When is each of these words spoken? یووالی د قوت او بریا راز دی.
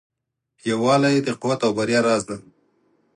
یووالی 0.69 1.15
د 1.21 1.29
قوت 1.41 1.59
او 1.65 1.71
بریا 1.77 1.99
راز 2.07 2.21
دی. 2.29 2.37